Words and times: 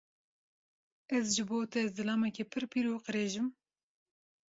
Ez 1.19 1.25
ji 1.35 1.43
bo 1.49 1.59
te 1.71 1.81
zilamekî 1.95 2.43
pir 2.51 2.63
pîr 2.71 2.85
û 2.95 2.97
qirêj 3.05 3.31
im? 3.41 3.47